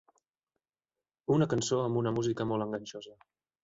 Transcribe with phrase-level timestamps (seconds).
[1.37, 3.19] Una cançó amb una música molt enganxosa.